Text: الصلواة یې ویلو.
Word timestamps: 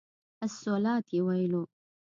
الصلواة 0.45 1.05
یې 1.13 1.19
ویلو. 1.25 1.63